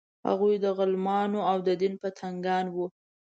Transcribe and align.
هغوی 0.27 0.55
د 0.63 0.65
غلمانو 0.77 1.39
او 1.51 1.57
د 1.67 1.69
دین 1.81 1.93
پتنګان 2.01 2.65
وو. 2.75 2.85